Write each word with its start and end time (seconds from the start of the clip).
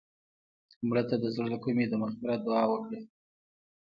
مړه 0.87 1.03
ته 1.09 1.15
د 1.19 1.25
زړه 1.35 1.45
له 1.53 1.57
کومې 1.63 1.85
د 1.89 1.93
مغفرت 2.03 2.39
دعا 2.47 2.63
وکړه 2.69 2.99